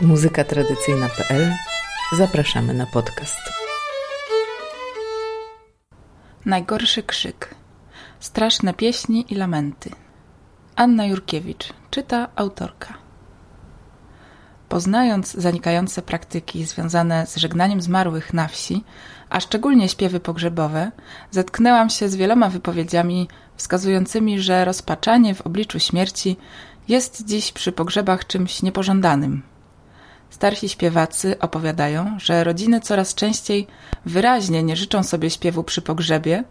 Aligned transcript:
muzykatradycyjna.pl 0.00 1.54
Zapraszamy 2.12 2.74
na 2.74 2.86
podcast. 2.86 3.40
Najgorszy 6.44 7.02
krzyk. 7.02 7.54
Straszne 8.20 8.74
pieśni 8.74 9.32
i 9.32 9.34
lamenty. 9.34 9.90
Anna 10.76 11.06
Jurkiewicz 11.06 11.72
czyta 11.90 12.28
autorka. 12.36 12.94
Poznając 14.68 15.32
zanikające 15.32 16.02
praktyki 16.02 16.64
związane 16.64 17.26
z 17.26 17.36
żegnaniem 17.36 17.82
zmarłych 17.82 18.34
na 18.34 18.48
wsi, 18.48 18.84
a 19.30 19.40
szczególnie 19.40 19.88
śpiewy 19.88 20.20
pogrzebowe, 20.20 20.92
zetknęłam 21.30 21.90
się 21.90 22.08
z 22.08 22.16
wieloma 22.16 22.48
wypowiedziami 22.48 23.28
wskazującymi, 23.56 24.40
że 24.40 24.64
rozpaczanie 24.64 25.34
w 25.34 25.40
obliczu 25.40 25.78
śmierci 25.78 26.36
jest 26.88 27.24
dziś 27.24 27.52
przy 27.52 27.72
pogrzebach 27.72 28.26
czymś 28.26 28.62
niepożądanym. 28.62 29.57
Starsi 30.38 30.68
śpiewacy 30.68 31.38
opowiadają, 31.38 32.18
że 32.18 32.44
rodziny 32.44 32.80
coraz 32.80 33.14
częściej 33.14 33.66
wyraźnie 34.06 34.62
nie 34.62 34.76
życzą 34.76 35.02
sobie 35.02 35.30
śpiewu 35.30 35.64
przy 35.64 35.82
pogrzebie, 35.82 36.44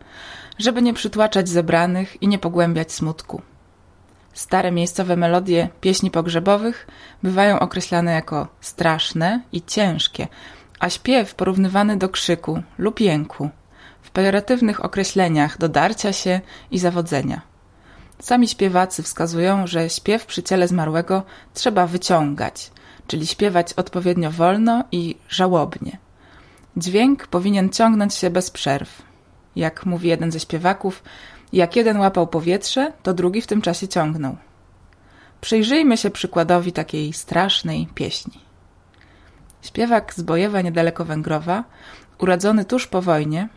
żeby 0.59 0.81
nie 0.81 0.93
przytłaczać 0.93 1.49
zebranych 1.49 2.21
i 2.21 2.27
nie 2.27 2.39
pogłębiać 2.39 2.91
smutku. 2.91 3.41
Stare 4.33 4.71
miejscowe 4.71 5.15
melodie 5.15 5.69
pieśni 5.81 6.11
pogrzebowych 6.11 6.87
bywają 7.23 7.59
określane 7.59 8.11
jako 8.11 8.47
straszne 8.61 9.41
i 9.51 9.61
ciężkie, 9.61 10.27
a 10.79 10.89
śpiew 10.89 11.35
porównywany 11.35 11.97
do 11.97 12.09
krzyku 12.09 12.63
lub 12.77 12.99
jęku, 12.99 13.49
w 14.01 14.11
pejoratywnych 14.11 14.85
określeniach 14.85 15.57
do 15.57 15.69
darcia 15.69 16.13
się 16.13 16.41
i 16.71 16.79
zawodzenia. 16.79 17.41
Sami 18.19 18.47
śpiewacy 18.47 19.03
wskazują, 19.03 19.67
że 19.67 19.89
śpiew 19.89 20.25
przy 20.25 20.43
ciele 20.43 20.67
zmarłego 20.67 21.23
trzeba 21.53 21.87
wyciągać, 21.87 22.71
czyli 23.07 23.27
śpiewać 23.27 23.73
odpowiednio 23.73 24.31
wolno 24.31 24.83
i 24.91 25.15
żałobnie. 25.29 25.97
Dźwięk 26.77 27.27
powinien 27.27 27.69
ciągnąć 27.69 28.13
się 28.13 28.29
bez 28.29 28.51
przerw. 28.51 29.01
Jak 29.55 29.85
mówi 29.85 30.09
jeden 30.09 30.31
ze 30.31 30.39
śpiewaków, 30.39 31.03
jak 31.53 31.75
jeden 31.75 31.99
łapał 31.99 32.27
powietrze, 32.27 32.93
to 33.03 33.13
drugi 33.13 33.41
w 33.41 33.47
tym 33.47 33.61
czasie 33.61 33.87
ciągnął. 33.87 34.37
Przyjrzyjmy 35.41 35.97
się 35.97 36.09
przykładowi 36.09 36.71
takiej 36.71 37.13
strasznej 37.13 37.87
pieśni. 37.95 38.39
Śpiewak 39.61 40.13
z 40.13 40.21
Bojewa 40.21 40.61
niedaleko 40.61 41.05
Węgrowa, 41.05 41.63
urodzony 42.17 42.65
tuż 42.65 42.87
po 42.87 43.01
wojnie, 43.01 43.49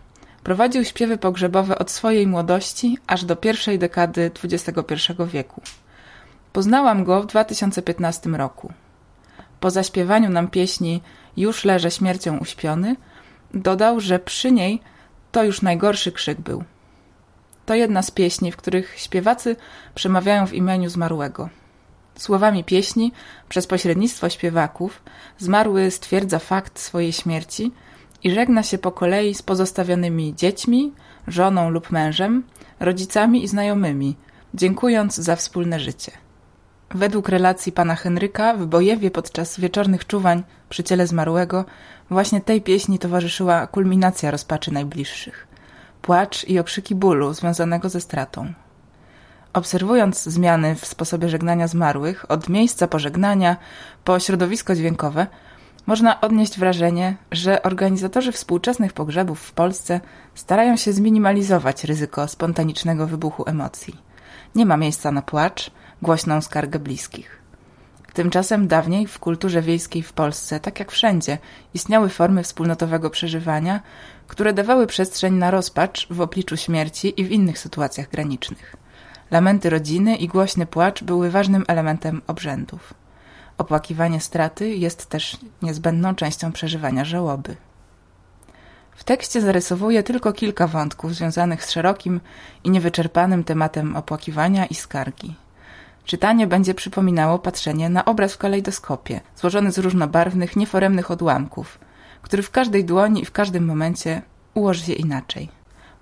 prowadził 0.44 0.84
śpiewy 0.84 1.18
pogrzebowe 1.18 1.78
od 1.78 1.90
swojej 1.90 2.26
młodości 2.26 2.98
aż 3.06 3.24
do 3.24 3.36
pierwszej 3.36 3.78
dekady 3.78 4.30
XXI 4.44 4.94
wieku. 5.26 5.62
Poznałam 6.52 7.04
go 7.04 7.22
w 7.22 7.26
2015 7.26 8.30
roku. 8.30 8.72
Po 9.60 9.70
zaśpiewaniu 9.70 10.30
nam 10.30 10.48
pieśni 10.48 11.02
Już 11.36 11.64
leżę 11.64 11.90
śmiercią 11.90 12.38
uśpiony, 12.38 12.96
dodał, 13.54 14.00
że 14.00 14.18
przy 14.18 14.52
niej 14.52 14.80
to 15.32 15.44
już 15.44 15.62
najgorszy 15.62 16.12
krzyk 16.12 16.40
był. 16.40 16.64
To 17.66 17.74
jedna 17.74 18.02
z 18.02 18.10
pieśni, 18.10 18.52
w 18.52 18.56
których 18.56 18.98
śpiewacy 18.98 19.56
przemawiają 19.94 20.46
w 20.46 20.54
imieniu 20.54 20.90
zmarłego. 20.90 21.48
Słowami 22.16 22.64
pieśni, 22.64 23.12
przez 23.48 23.66
pośrednictwo 23.66 24.28
śpiewaków, 24.28 25.02
zmarły 25.38 25.90
stwierdza 25.90 26.38
fakt 26.38 26.78
swojej 26.78 27.12
śmierci 27.12 27.72
i 28.24 28.30
żegna 28.30 28.62
się 28.62 28.78
po 28.78 28.92
kolei 28.92 29.34
z 29.34 29.42
pozostawionymi 29.42 30.34
dziećmi, 30.34 30.92
żoną 31.28 31.70
lub 31.70 31.90
mężem, 31.90 32.42
rodzicami 32.80 33.44
i 33.44 33.48
znajomymi, 33.48 34.16
dziękując 34.54 35.14
za 35.14 35.36
wspólne 35.36 35.80
życie. 35.80 36.12
Według 36.94 37.28
relacji 37.28 37.72
pana 37.72 37.96
Henryka 37.96 38.54
w 38.54 38.66
Bojewie 38.66 39.10
podczas 39.10 39.60
wieczornych 39.60 40.06
czuwań 40.06 40.42
przy 40.68 40.84
ciele 40.84 41.06
zmarłego 41.06 41.64
właśnie 42.10 42.40
tej 42.40 42.62
pieśni 42.62 42.98
towarzyszyła 42.98 43.66
kulminacja 43.66 44.30
rozpaczy 44.30 44.72
najbliższych. 44.72 45.46
Płacz 46.02 46.44
i 46.44 46.58
okrzyki 46.58 46.94
bólu 46.94 47.34
związanego 47.34 47.88
ze 47.88 48.00
stratą. 48.00 48.52
Obserwując 49.52 50.22
zmiany 50.22 50.74
w 50.74 50.86
sposobie 50.86 51.28
żegnania 51.28 51.68
zmarłych, 51.68 52.30
od 52.30 52.48
miejsca 52.48 52.88
pożegnania 52.88 53.56
po 54.04 54.20
środowisko 54.20 54.74
dźwiękowe, 54.74 55.26
można 55.86 56.20
odnieść 56.20 56.58
wrażenie, 56.58 57.16
że 57.32 57.62
organizatorzy 57.62 58.32
współczesnych 58.32 58.92
pogrzebów 58.92 59.40
w 59.40 59.52
Polsce 59.52 60.00
starają 60.34 60.76
się 60.76 60.92
zminimalizować 60.92 61.84
ryzyko 61.84 62.28
spontanicznego 62.28 63.06
wybuchu 63.06 63.44
emocji. 63.46 64.09
Nie 64.54 64.66
ma 64.66 64.76
miejsca 64.76 65.12
na 65.12 65.22
płacz, 65.22 65.70
głośną 66.02 66.40
skargę 66.40 66.78
bliskich. 66.78 67.40
Tymczasem 68.12 68.68
dawniej 68.68 69.06
w 69.06 69.18
kulturze 69.18 69.62
wiejskiej 69.62 70.02
w 70.02 70.12
Polsce, 70.12 70.60
tak 70.60 70.78
jak 70.78 70.92
wszędzie, 70.92 71.38
istniały 71.74 72.08
formy 72.08 72.42
wspólnotowego 72.42 73.10
przeżywania, 73.10 73.80
które 74.26 74.52
dawały 74.52 74.86
przestrzeń 74.86 75.34
na 75.34 75.50
rozpacz 75.50 76.06
w 76.10 76.20
obliczu 76.20 76.56
śmierci 76.56 77.20
i 77.20 77.24
w 77.24 77.30
innych 77.30 77.58
sytuacjach 77.58 78.10
granicznych. 78.10 78.76
Lamenty 79.30 79.70
rodziny 79.70 80.16
i 80.16 80.28
głośny 80.28 80.66
płacz 80.66 81.04
były 81.04 81.30
ważnym 81.30 81.64
elementem 81.68 82.22
obrzędów. 82.26 82.94
Opłakiwanie 83.58 84.20
straty 84.20 84.68
jest 84.68 85.06
też 85.06 85.36
niezbędną 85.62 86.14
częścią 86.14 86.52
przeżywania 86.52 87.04
żałoby. 87.04 87.56
Tekście 89.10 89.40
zarysowuję 89.40 90.02
tylko 90.02 90.32
kilka 90.32 90.66
wątków 90.66 91.14
związanych 91.14 91.64
z 91.64 91.70
szerokim 91.70 92.20
i 92.64 92.70
niewyczerpanym 92.70 93.44
tematem 93.44 93.96
opłakiwania 93.96 94.66
i 94.66 94.74
skargi. 94.74 95.34
Czytanie 96.04 96.46
będzie 96.46 96.74
przypominało 96.74 97.38
patrzenie 97.38 97.88
na 97.88 98.04
obraz 98.04 98.32
w 98.32 98.38
kalejdoskopie, 98.38 99.20
złożony 99.36 99.72
z 99.72 99.78
różnobarwnych, 99.78 100.56
nieforemnych 100.56 101.10
odłamków, 101.10 101.78
który 102.22 102.42
w 102.42 102.50
każdej 102.50 102.84
dłoni 102.84 103.22
i 103.22 103.24
w 103.24 103.32
każdym 103.32 103.64
momencie 103.64 104.22
ułoży 104.54 104.84
się 104.84 104.92
inaczej. 104.92 105.48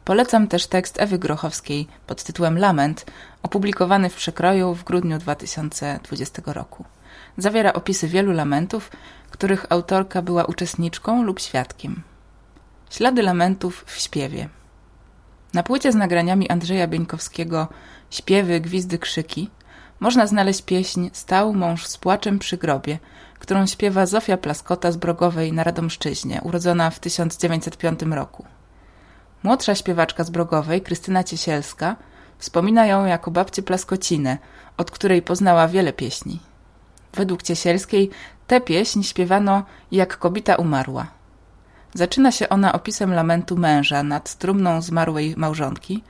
Polecam 0.05 0.49
też 0.49 0.67
tekst 0.67 1.01
Ewy 1.01 1.19
Grochowskiej 1.19 1.89
pod 2.07 2.23
tytułem 2.23 2.59
Lament, 2.59 3.07
opublikowany 3.43 4.11
w 4.11 4.15
przekroju 4.15 4.75
w 4.75 4.85
grudniu 4.85 5.19
2020 5.19 6.43
roku. 6.47 6.85
Zawiera 7.39 7.73
opisy 7.73 8.09
wielu 8.09 8.33
lamentów, 8.33 8.91
których 9.31 9.67
autorka 9.71 10.23
była 10.23 10.45
uczestniczką 10.45 11.23
lub 11.23 11.41
świadkiem. 11.41 12.03
Ślady 12.91 13.23
lamentów 13.23 13.85
w 13.87 14.01
śpiewie. 14.01 14.49
Na 15.55 15.63
płycie 15.63 15.93
z 15.93 15.95
nagraniami 15.95 16.51
Andrzeja 16.51 16.87
Bieńkowskiego 16.87 17.69
Śpiewy, 18.11 18.61
gwizdy, 18.61 18.99
krzyki 18.99 19.51
można 20.01 20.27
znaleźć 20.27 20.63
pieśń 20.63 21.09
Stał 21.13 21.55
mąż 21.55 21.87
z 21.87 21.99
płaczem 21.99 22.39
przy 22.39 22.57
grobie, 22.57 22.99
którą 23.39 23.67
śpiewa 23.67 24.07
Zofia 24.07 24.37
Plaskota 24.37 24.93
z 24.93 24.97
Brogowej 24.97 25.53
na 25.53 25.65
Radomszczyźnie, 25.65 26.41
urodzona 26.45 26.91
w 26.91 27.01
1905 27.01 28.01
roku. 28.03 28.45
Młodsza 29.43 29.75
śpiewaczka 29.75 30.25
z 30.25 30.31
Brogowej, 30.31 30.83
Krystyna 30.83 31.25
Ciesielska, 31.25 31.97
wspomina 32.39 32.87
ją 32.87 33.07
jako 33.07 33.31
babcię 33.31 33.63
Plaskocinę, 33.63 34.39
od 34.77 34.91
której 34.91 35.23
poznała 35.23 35.69
wiele 35.69 35.93
pieśni. 35.93 36.41
Według 37.15 37.43
Ciesielskiej 37.43 38.11
tę 38.47 38.61
pieśń 38.61 39.03
śpiewano 39.03 39.63
jak 39.93 40.19
kobita 40.19 40.57
umarła. 40.57 41.18
Zaczyna 41.95 42.33
się 42.33 42.49
ona 42.49 42.73
opisem 42.73 43.15
lamentu 43.15 43.57
męża 43.57 44.03
nad 44.03 44.35
trumną 44.35 44.83
zmarłej 44.83 45.35
małżonki, 45.37 46.03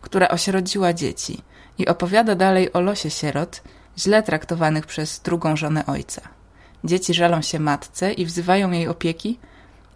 która 0.00 0.28
osierodziła 0.28 0.92
dzieci 0.92 1.42
i 1.78 1.88
opowiada 1.88 2.34
dalej 2.34 2.72
o 2.72 2.80
losie 2.80 3.10
sierot, 3.10 3.62
źle 3.98 4.22
traktowanych 4.22 4.86
przez 4.86 5.20
drugą 5.20 5.56
żonę 5.56 5.86
ojca. 5.86 6.22
Dzieci 6.84 7.14
żalą 7.14 7.42
się 7.42 7.60
matce 7.60 8.12
i 8.12 8.26
wzywają 8.26 8.70
jej 8.70 8.88
opieki, 8.88 9.38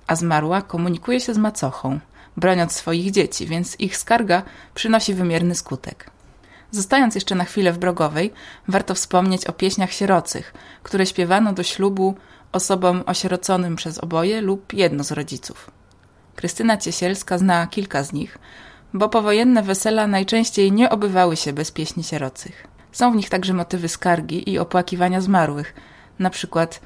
a 0.07 0.17
zmarła 0.17 0.63
komunikuje 0.63 1.21
się 1.21 1.35
z 1.35 1.39
macochą, 1.39 2.01
broniąc 2.37 2.73
swoich 2.73 3.11
dzieci, 3.11 3.47
więc 3.47 3.81
ich 3.81 3.97
skarga 3.97 4.43
przynosi 4.75 5.15
wymierny 5.15 5.55
skutek. 5.55 6.11
Zostając 6.71 7.15
jeszcze 7.15 7.35
na 7.35 7.45
chwilę 7.45 7.73
w 7.73 7.79
Brogowej, 7.79 8.33
warto 8.69 8.95
wspomnieć 8.95 9.47
o 9.47 9.53
pieśniach 9.53 9.93
sierocych, 9.93 10.55
które 10.83 11.07
śpiewano 11.07 11.53
do 11.53 11.63
ślubu 11.63 12.15
osobom 12.53 13.03
osieroconym 13.07 13.77
przez 13.77 13.99
oboje 13.99 14.41
lub 14.41 14.73
jedno 14.73 15.05
z 15.05 15.13
rodziców. 15.13 15.71
Krystyna 16.37 16.77
Ciesielska 16.77 17.39
zna 17.39 17.67
kilka 17.67 18.03
z 18.03 18.13
nich, 18.13 18.39
bo 18.95 19.09
powojenne 19.09 19.63
wesela 19.63 20.07
najczęściej 20.07 20.73
nie 20.73 20.91
obywały 20.91 21.37
się 21.37 21.53
bez 21.53 21.71
pieśni 21.71 22.05
sierocych. 22.05 22.67
Są 22.93 23.13
w 23.13 23.17
nich 23.17 23.31
także 23.31 23.55
motywy 23.55 23.89
skargi 23.89 24.51
i 24.51 24.59
opłakiwania 24.59 25.21
zmarłych, 25.21 25.75
na 26.19 26.31
przykład 26.31 26.81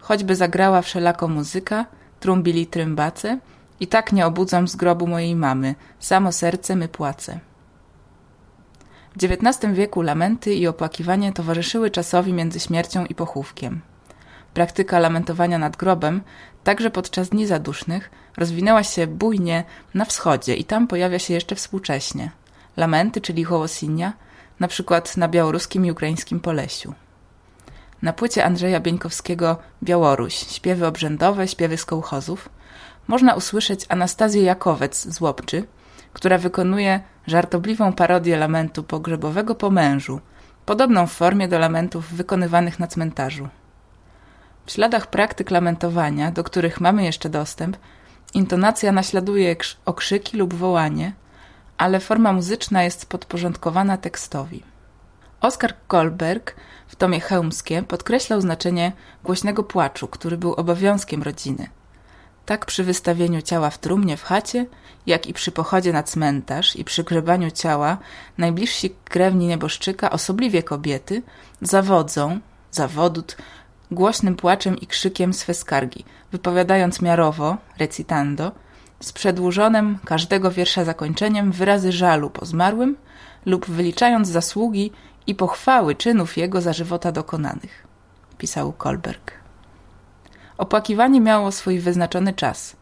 choćby 0.00 0.36
zagrała 0.36 0.82
wszelako 0.82 1.28
muzyka, 1.28 1.86
trumbili 2.20 2.66
trymbace 2.66 3.38
i 3.80 3.86
tak 3.86 4.12
nie 4.12 4.26
obudzam 4.26 4.68
z 4.68 4.76
grobu 4.76 5.06
mojej 5.06 5.36
mamy, 5.36 5.74
samo 5.98 6.32
serce 6.32 6.76
my 6.76 6.88
płace. 6.88 7.40
W 9.16 9.24
XIX 9.24 9.74
wieku 9.74 10.02
lamenty 10.02 10.54
i 10.54 10.66
opłakiwanie 10.66 11.32
towarzyszyły 11.32 11.90
czasowi 11.90 12.32
między 12.32 12.60
śmiercią 12.60 13.06
i 13.06 13.14
pochówkiem. 13.14 13.80
Praktyka 14.54 14.98
lamentowania 14.98 15.58
nad 15.58 15.76
grobem, 15.76 16.22
także 16.64 16.90
podczas 16.90 17.28
dni 17.28 17.46
zadusznych, 17.46 18.10
rozwinęła 18.36 18.82
się 18.82 19.06
bujnie 19.06 19.64
na 19.94 20.04
wschodzie 20.04 20.54
i 20.54 20.64
tam 20.64 20.86
pojawia 20.86 21.18
się 21.18 21.34
jeszcze 21.34 21.54
współcześnie. 21.54 22.30
Lamenty, 22.76 23.20
czyli 23.20 23.44
hołosinia, 23.44 24.12
na 24.60 24.68
przykład 24.68 25.16
na 25.16 25.28
białoruskim 25.28 25.86
i 25.86 25.90
ukraińskim 25.90 26.40
Polesiu. 26.40 26.94
na 28.02 28.12
płycie 28.12 28.44
Andrzeja 28.44 28.80
Bieńkowskiego 28.80 29.56
Białoruś, 29.82 30.34
śpiewy 30.34 30.86
obrzędowe, 30.86 31.48
śpiewy 31.48 31.76
z 31.76 31.84
kołchozów, 31.84 32.48
można 33.08 33.34
usłyszeć 33.34 33.86
Anastazję 33.88 34.42
Jakowec 34.42 35.06
z 35.06 35.20
Łopczy, 35.20 35.64
która 36.12 36.38
wykonuje 36.38 37.00
żartobliwą 37.26 37.92
parodię 37.92 38.36
lamentu 38.36 38.82
pogrzebowego 38.82 39.54
po 39.54 39.70
mężu, 39.70 40.20
podobną 40.66 41.06
w 41.06 41.12
formie 41.12 41.48
do 41.48 41.58
lamentów 41.58 42.12
wykonywanych 42.12 42.78
na 42.78 42.86
cmentarzu. 42.86 43.48
W 44.66 44.72
śladach 44.72 45.06
praktyk 45.06 45.50
lamentowania, 45.50 46.30
do 46.30 46.44
których 46.44 46.80
mamy 46.80 47.04
jeszcze 47.04 47.28
dostęp, 47.28 47.76
intonacja 48.34 48.92
naśladuje 48.92 49.56
okrzyki 49.84 50.36
lub 50.36 50.54
wołanie, 50.54 51.12
ale 51.78 52.00
forma 52.00 52.32
muzyczna 52.32 52.82
jest 52.82 53.06
podporządkowana 53.06 53.96
tekstowi. 53.96 54.62
Oskar 55.40 55.74
Kolberg 55.88 56.56
w 56.88 56.96
tomie 56.96 57.20
Chełmskie 57.20 57.82
podkreślał 57.82 58.40
znaczenie 58.40 58.92
głośnego 59.24 59.62
płaczu, 59.62 60.08
który 60.08 60.36
był 60.36 60.54
obowiązkiem 60.54 61.22
rodziny. 61.22 61.68
Tak 62.46 62.66
przy 62.66 62.84
wystawieniu 62.84 63.42
ciała 63.42 63.70
w 63.70 63.78
trumnie 63.78 64.16
w 64.16 64.22
chacie, 64.22 64.66
jak 65.06 65.26
i 65.26 65.32
przy 65.32 65.52
pochodzie 65.52 65.92
na 65.92 66.02
cmentarz 66.02 66.76
i 66.76 66.84
przy 66.84 67.04
grzebaniu 67.04 67.50
ciała, 67.50 67.98
najbliżsi 68.38 68.94
krewni 69.04 69.46
nieboszczyka, 69.46 70.10
osobliwie 70.10 70.62
kobiety, 70.62 71.22
zawodzą, 71.62 72.40
zawodut, 72.70 73.36
głośnym 73.94 74.36
płaczem 74.36 74.76
i 74.76 74.86
krzykiem 74.86 75.34
swe 75.34 75.54
skargi, 75.54 76.04
wypowiadając 76.32 77.02
miarowo, 77.02 77.56
recitando, 77.78 78.52
z 79.00 79.12
przedłużonym 79.12 79.98
każdego 80.04 80.50
wiersza 80.50 80.84
zakończeniem 80.84 81.52
wyrazy 81.52 81.92
żalu 81.92 82.30
po 82.30 82.46
zmarłym 82.46 82.96
lub 83.46 83.66
wyliczając 83.66 84.28
zasługi 84.28 84.92
i 85.26 85.34
pochwały 85.34 85.94
czynów 85.94 86.36
jego 86.36 86.60
za 86.60 86.72
żywota 86.72 87.12
dokonanych, 87.12 87.86
pisał 88.38 88.72
Kolberg. 88.72 89.32
Opłakiwanie 90.58 91.20
miało 91.20 91.52
swój 91.52 91.78
wyznaczony 91.78 92.32
czas. 92.32 92.76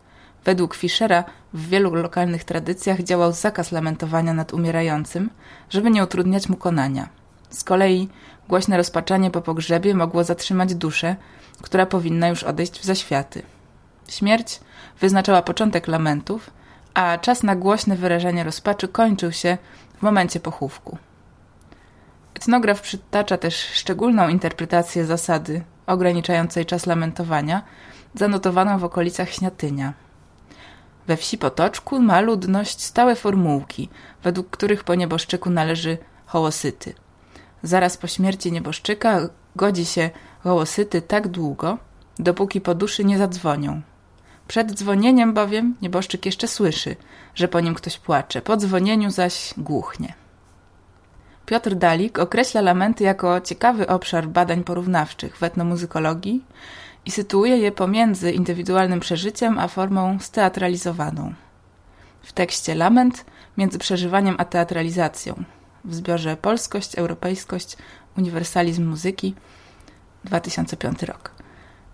Według 0.45 0.75
Fischera 0.75 1.25
w 1.55 1.69
wielu 1.69 1.95
lokalnych 1.95 2.45
tradycjach 2.45 3.03
działał 3.03 3.33
zakaz 3.33 3.73
lamentowania 3.73 4.35
nad 4.35 4.53
umierającym, 4.53 5.31
żeby 5.71 5.91
nie 5.91 6.05
utrudniać 6.05 6.49
mu 6.49 6.57
konania. 6.57 7.09
Z 7.51 7.65
kolei 7.65 8.09
głośne 8.49 8.77
rozpaczanie 8.77 9.31
po 9.31 9.41
pogrzebie 9.41 9.95
mogło 9.95 10.25
zatrzymać 10.25 10.75
duszę, 10.75 11.17
która 11.63 11.87
powinna 11.87 12.29
już 12.29 12.43
odejść 12.43 12.81
w 12.81 12.85
zaświaty. 12.85 13.43
Śmierć 14.09 14.61
wyznaczała 15.01 15.43
początek 15.43 15.89
lamentów, 15.89 16.51
a 16.95 17.19
czas 17.19 17.43
na 17.43 17.57
głośne 17.57 17.97
wyrażenie 17.97 18.45
rozpaczy 18.45 18.89
kończył 18.89 19.33
się 19.33 19.59
w 19.99 20.03
momencie 20.03 20.41
pochówku. 20.41 20.99
Etnograf 22.35 22.81
przytacza 22.81 23.37
też 23.39 23.55
szczególną 23.57 24.29
interpretację 24.29 25.05
zasady 25.05 25.65
ograniczającej 25.87 26.67
czas 26.67 26.87
lamentowania, 26.87 27.63
zanotowaną 28.15 28.79
w 28.79 28.85
okolicach 28.85 29.31
Śniatynia. 29.31 29.93
We 31.07 31.17
wsi 31.17 31.39
Potoczku 31.39 32.01
ma 32.01 32.21
ludność 32.21 32.83
stałe 32.83 33.17
formułki, 33.17 33.89
według 34.23 34.51
których 34.51 34.85
po 34.85 34.95
nieboszczyku 34.95 35.51
należy 35.51 35.99
hołosyty. 36.27 36.95
Zaraz 37.63 37.97
po 37.97 38.07
śmierci 38.07 38.53
nieboszczyka 38.53 39.29
godzi 39.57 39.85
się 39.85 40.11
hołosyty 40.43 41.03
tak 41.03 41.29
długo, 41.29 41.79
dopóki 42.19 42.61
po 42.61 42.75
duszy 42.75 43.05
nie 43.05 43.19
zadzwonią. 43.19 43.83
Przed 44.49 44.73
dzwonieniem 44.73 45.35
bowiem 45.35 45.77
nieboszczyk 45.83 46.27
jeszcze 46.27 46.49
słyszy, 46.49 46.97
że 47.35 47.49
po 47.49 47.61
nim 47.61 47.75
ktoś 47.75 47.99
płacze, 47.99 48.43
po 48.43 48.57
dzwonieniu 48.57 49.11
zaś 49.11 49.55
głuchnie. 49.57 50.15
Piotr 51.47 51.75
Dalik 51.75 52.19
określa 52.19 52.61
lamenty 52.61 53.05
jako 53.05 53.41
ciekawy 53.41 53.87
obszar 53.87 54.29
badań 54.29 54.65
porównawczych 54.65 55.37
w 55.37 55.43
etnomuzykologii 55.43 56.45
i 57.07 57.11
sytuuje 57.11 57.57
je 57.57 57.73
pomiędzy 57.73 58.33
indywidualnym 58.33 59.01
przeżyciem 59.01 59.59
a 59.59 59.69
formą 59.69 60.19
steatralizowaną. 60.21 61.35
W 62.23 62.33
tekście 62.33 62.75
Lament 62.75 63.25
między 63.57 63.79
przeżywaniem 63.79 64.35
a 64.39 64.45
teatralizacją 64.45 65.45
w 65.85 65.95
zbiorze 65.95 66.37
Polskość, 66.37 66.95
Europejskość, 66.95 67.77
Uniwersalizm 68.19 68.89
muzyki 68.89 69.35
2005 70.25 71.03
rok. 71.03 71.31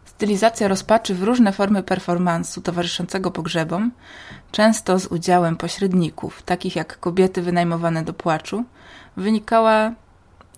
Stylizacja 0.04 0.68
rozpaczy 0.68 1.14
w 1.14 1.22
różne 1.22 1.52
formy 1.52 1.82
performansu 1.82 2.60
towarzyszącego 2.60 3.30
pogrzebom, 3.30 3.92
często 4.52 4.98
z 4.98 5.06
udziałem 5.06 5.56
pośredników, 5.56 6.42
takich 6.42 6.76
jak 6.76 7.00
kobiety 7.00 7.42
wynajmowane 7.42 8.02
do 8.02 8.12
płaczu, 8.12 8.64
wynikała 9.16 9.92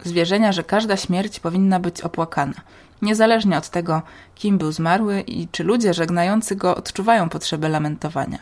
z 0.05 0.13
wierzenia, 0.13 0.53
że 0.53 0.65
każda 0.65 0.97
śmierć 0.97 1.41
powinna 1.41 1.81
być 1.81 2.01
opłakana, 2.01 2.55
niezależnie 3.03 3.59
od 3.59 3.69
tego, 3.69 4.03
kim 4.35 4.59
był 4.59 4.73
zmarły 4.73 5.21
i 5.21 5.49
czy 5.49 5.65
ludzie 5.65 5.95
żegnający 5.95 6.57
go 6.57 6.77
odczuwają 6.77 7.29
potrzebę 7.29 7.69
lamentowania. 7.69 8.39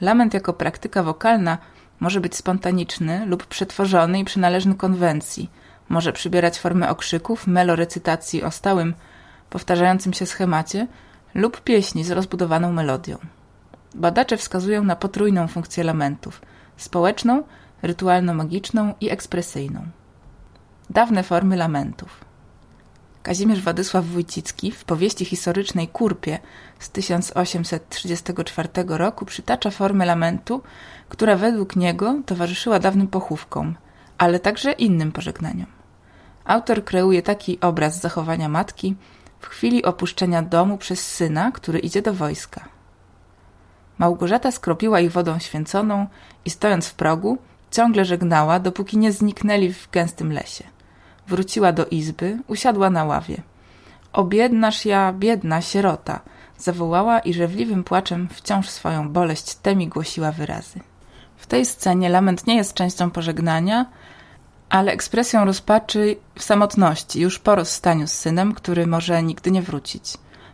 Lament 0.00 0.34
jako 0.34 0.52
praktyka 0.52 1.02
wokalna 1.02 1.58
może 2.00 2.20
być 2.20 2.36
spontaniczny 2.36 3.26
lub 3.26 3.46
przetworzony 3.46 4.18
i 4.18 4.24
przynależny 4.24 4.74
konwencji, 4.74 5.50
może 5.88 6.12
przybierać 6.12 6.58
formę 6.58 6.88
okrzyków, 6.88 7.46
melorecytacji 7.46 8.42
o 8.42 8.50
stałym, 8.50 8.94
powtarzającym 9.50 10.12
się 10.12 10.26
schemacie 10.26 10.86
lub 11.34 11.60
pieśni 11.60 12.04
z 12.04 12.10
rozbudowaną 12.10 12.72
melodią. 12.72 13.18
Badacze 13.94 14.36
wskazują 14.36 14.84
na 14.84 14.96
potrójną 14.96 15.48
funkcję 15.48 15.84
lamentów 15.84 16.40
społeczną, 16.76 17.42
rytualno-magiczną 17.82 18.94
i 19.00 19.10
ekspresyjną. 19.10 19.86
Dawne 20.90 21.22
formy 21.22 21.56
lamentów. 21.56 22.24
Kazimierz 23.22 23.62
Władysław 23.62 24.04
Wójcicki 24.04 24.72
w 24.72 24.84
powieści 24.84 25.24
historycznej 25.24 25.88
Kurpie 25.88 26.38
z 26.78 26.90
1834 26.90 28.68
roku 28.86 29.24
przytacza 29.24 29.70
formę 29.70 30.06
lamentu, 30.06 30.62
która 31.08 31.36
według 31.36 31.76
niego 31.76 32.14
towarzyszyła 32.26 32.78
dawnym 32.78 33.08
pochówkom, 33.08 33.74
ale 34.18 34.38
także 34.40 34.72
innym 34.72 35.12
pożegnaniom. 35.12 35.66
Autor 36.44 36.84
kreuje 36.84 37.22
taki 37.22 37.60
obraz 37.60 38.00
zachowania 38.00 38.48
matki 38.48 38.96
w 39.40 39.46
chwili 39.46 39.84
opuszczenia 39.84 40.42
domu 40.42 40.78
przez 40.78 41.12
syna, 41.12 41.52
który 41.52 41.78
idzie 41.78 42.02
do 42.02 42.14
wojska. 42.14 42.68
Małgorzata 43.98 44.50
skropiła 44.50 45.00
ich 45.00 45.12
wodą 45.12 45.38
święconą 45.38 46.06
i 46.44 46.50
stojąc 46.50 46.86
w 46.88 46.94
progu, 46.94 47.38
ciągle 47.70 48.04
żegnała, 48.04 48.60
dopóki 48.60 48.98
nie 48.98 49.12
zniknęli 49.12 49.72
w 49.72 49.90
gęstym 49.90 50.32
lesie. 50.32 50.64
Wróciła 51.30 51.72
do 51.72 51.86
izby, 51.86 52.38
usiadła 52.46 52.90
na 52.90 53.04
ławie. 53.04 53.42
O 54.12 54.24
biednaż 54.24 54.84
ja, 54.84 55.12
biedna 55.12 55.62
sierota! 55.62 56.20
Zawołała 56.58 57.18
i 57.18 57.34
żewliwym 57.34 57.84
płaczem 57.84 58.28
wciąż 58.32 58.68
swoją 58.68 59.08
boleść 59.08 59.54
temi 59.54 59.88
głosiła 59.88 60.32
wyrazy. 60.32 60.80
W 61.36 61.46
tej 61.46 61.66
scenie 61.66 62.08
lament 62.08 62.46
nie 62.46 62.56
jest 62.56 62.74
częścią 62.74 63.10
pożegnania, 63.10 63.86
ale 64.68 64.92
ekspresją 64.92 65.44
rozpaczy 65.44 66.16
w 66.34 66.42
samotności, 66.42 67.20
już 67.20 67.38
po 67.38 67.54
rozstaniu 67.54 68.06
z 68.06 68.12
synem, 68.12 68.54
który 68.54 68.86
może 68.86 69.22
nigdy 69.22 69.50
nie 69.50 69.62
wrócić. 69.62 70.04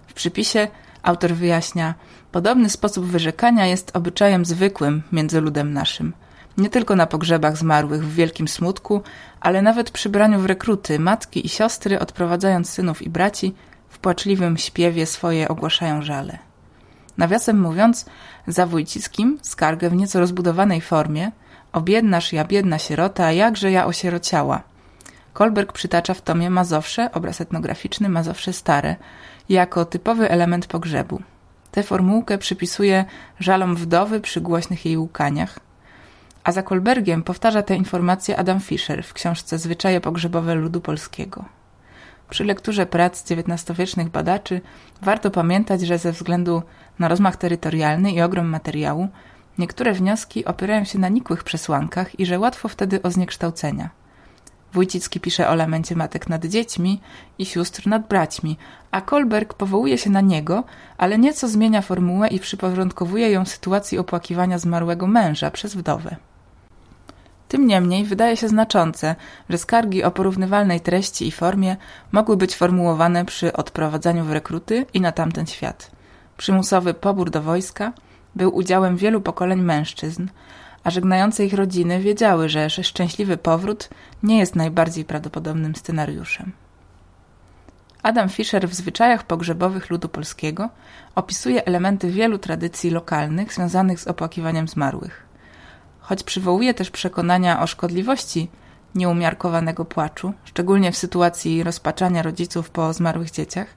W 0.07 0.13
przypisie 0.13 0.69
autor 1.03 1.33
wyjaśnia, 1.35 1.95
podobny 2.33 2.71
sposób 2.71 3.07
wyrzekania 3.07 3.67
jest 3.67 3.97
obyczajem 3.97 4.45
zwykłym 4.45 5.03
między 5.13 5.41
ludem 5.41 5.73
naszym– 5.73 6.13
nie 6.59 6.71
tylko 6.71 6.97
na 6.97 7.07
pogrzebach 7.07 7.57
zmarłych 7.57 8.05
w 8.05 8.15
wielkim 8.15 8.49
smutku, 8.49 9.03
ale 9.41 9.63
nawet 9.63 9.91
przy 9.91 10.09
braniu 10.09 10.41
w 10.41 10.47
rekruty 10.47 10.99
matki 10.99 11.47
i 11.47 11.49
siostry, 11.49 11.99
odprowadzając 11.99 12.71
synów 12.71 13.03
i 13.03 13.11
braci, 13.11 13.55
w 13.89 13.99
płaczliwym 13.99 14.57
śpiewie 14.57 15.07
swoje 15.07 15.49
ogłaszają 15.49 16.03
żale. 16.03 16.39
Nawiasem 17.19 17.61
mówiąc, 17.61 18.07
za 18.47 18.67
Wójcickim 18.67 19.39
skargę 19.43 19.91
w 19.91 19.97
nieco 19.97 20.21
rozbudowanej 20.21 20.81
formie 20.81 21.31
o 21.73 21.81
biednaż 21.81 22.33
ja 22.33 22.45
biedna 22.45 22.79
sierota, 22.79 23.33
jakże 23.33 23.71
ja 23.71 23.87
osierociała. 23.87 24.63
Kolberg 25.33 25.73
przytacza 25.73 26.15
w 26.15 26.23
tomie 26.23 26.51
Mazowsze, 26.51 27.13
obraz 27.13 27.41
etnograficzny 27.41 28.09
Mazowsze 28.09 28.53
Stare, 28.53 28.97
jako 29.49 29.85
typowy 29.85 30.31
element 30.31 30.67
pogrzebu. 30.67 31.23
Tę 31.71 31.83
formułkę 31.83 32.39
przypisuje 32.39 33.05
żalom 33.41 33.77
wdowy 33.77 34.21
przy 34.21 34.41
głośnych 34.41 34.87
jej 34.87 34.97
łukaniach, 34.99 35.59
a 36.47 36.53
za 36.53 36.63
Kolbergiem 36.63 37.23
powtarza 37.23 37.63
te 37.63 37.77
informacje 37.77 38.37
Adam 38.37 38.61
Fischer 38.61 39.05
w 39.05 39.13
książce 39.13 39.59
Zwyczaje 39.59 40.01
pogrzebowe 40.01 40.55
ludu 40.55 40.81
polskiego. 40.81 41.45
Przy 42.31 42.45
lekturze 42.45 42.87
prac 42.87 43.31
XIX-wiecznych 43.31 44.09
badaczy 44.09 44.61
warto 45.03 45.31
pamiętać, 45.31 45.81
że 45.81 45.99
ze 45.99 46.13
względu 46.13 46.63
na 46.99 47.09
rozmach 47.09 47.37
terytorialny 47.37 48.13
i 48.13 48.21
ogrom 48.23 48.47
materiału, 48.47 49.09
niektóre 49.59 49.93
wnioski 49.93 50.45
opierają 50.45 50.85
się 50.85 50.99
na 50.99 51.09
nikłych 51.09 51.45
przesłankach 51.45 52.21
i 52.21 52.27
że 52.27 52.39
łatwo 52.39 52.69
wtedy 52.69 53.03
o 53.03 53.11
zniekształcenia. 53.11 53.91
Wójcicki 54.73 55.21
pisze 55.21 55.49
o 55.49 55.55
lamencie 55.55 55.97
matek 55.97 56.29
nad 56.29 56.45
dziećmi 56.45 57.01
i 57.39 57.47
sióstr 57.47 57.87
nad 57.87 58.09
braćmi, 58.09 58.57
a 58.91 59.01
Kolberg 59.01 59.55
powołuje 59.55 59.99
się 59.99 60.11
na 60.11 60.21
niego, 60.21 60.65
ale 60.99 61.19
nieco 61.19 61.49
zmienia 61.49 61.83
formułę 61.83 62.29
i 62.29 62.41
przyporządkowuje 62.41 63.31
ją 63.31 63.45
sytuacji 63.45 63.99
opłakiwania 63.99 64.59
zmarłego 64.59 65.07
męża 65.07 65.51
przez 65.51 65.75
wdowę. 65.75 66.17
Tym 67.49 67.67
niemniej 67.67 68.05
wydaje 68.05 68.37
się 68.37 68.49
znaczące, 68.49 69.15
że 69.49 69.59
skargi 69.59 70.05
o 70.05 70.11
porównywalnej 70.11 70.81
treści 70.81 71.27
i 71.27 71.33
formie 71.33 71.77
mogły 72.13 72.37
być 72.37 72.57
formułowane 72.57 73.25
przy 73.25 73.53
odprowadzaniu 73.53 74.25
w 74.25 74.33
rekruty 74.33 74.87
i 74.95 75.01
na 75.01 75.13
tamten 75.13 75.47
świat. 75.47 75.91
Przymusowy 76.37 76.95
pobór 76.95 77.31
do 77.31 77.43
wojska 77.43 77.93
był 78.35 78.57
udziałem 78.57 78.97
wielu 78.97 79.21
pokoleń 79.21 79.61
mężczyzn, 79.61 80.27
a 80.85 80.91
żegnające 80.91 81.45
ich 81.45 81.55
rodziny 81.55 82.01
wiedziały, 82.01 82.49
że 82.49 82.71
szczęśliwy 82.71 83.37
powrót 83.37 83.89
nie 84.23 84.39
jest 84.39 84.57
najbardziej 84.57 85.05
prawdopodobnym 85.05 85.77
scenariuszem. 85.77 86.53
Adam 88.03 88.29
Fischer 88.29 88.69
w 88.69 88.75
zwyczajach 88.75 89.25
pogrzebowych 89.25 89.91
ludu 89.91 90.09
polskiego 90.09 90.69
opisuje 91.15 91.65
elementy 91.65 92.11
wielu 92.11 92.39
tradycji 92.39 92.91
lokalnych 92.91 93.53
związanych 93.53 94.01
z 94.01 94.07
opłakiwaniem 94.07 94.69
zmarłych. 94.69 95.27
Choć 96.09 96.23
przywołuje 96.23 96.75
też 96.75 96.91
przekonania 96.91 97.63
o 97.63 97.67
szkodliwości 97.67 98.49
nieumiarkowanego 98.95 99.85
płaczu, 99.85 100.33
szczególnie 100.45 100.93
w 100.93 100.97
sytuacji 100.97 101.63
rozpaczania 101.63 102.23
rodziców 102.23 102.71
po 102.71 102.93
zmarłych 102.93 103.31
dzieciach, 103.31 103.77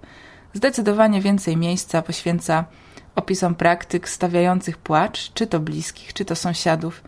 zdecydowanie 0.53 1.21
więcej 1.21 1.57
miejsca 1.57 2.01
poświęca 2.01 2.65
opisom 3.15 3.55
praktyk 3.55 4.09
stawiających 4.09 4.77
płacz, 4.77 5.33
czy 5.33 5.47
to 5.47 5.59
bliskich, 5.59 6.13
czy 6.13 6.25
to 6.25 6.35
sąsiadów 6.35 7.03